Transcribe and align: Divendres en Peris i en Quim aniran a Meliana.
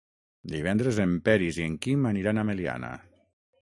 Divendres 0.53 1.03
en 1.05 1.13
Peris 1.29 1.61
i 1.63 1.69
en 1.69 1.79
Quim 1.87 2.11
aniran 2.15 2.41
a 2.47 2.51
Meliana. 2.53 2.95